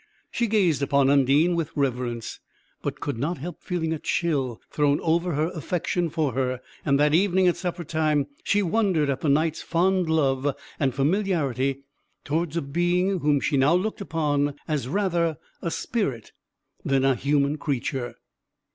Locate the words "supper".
7.55-7.83